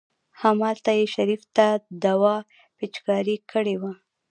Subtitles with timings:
[0.41, 1.67] همالته يې شريف ته
[2.03, 2.35] دوا
[2.77, 3.91] پېچکاري کړې وه.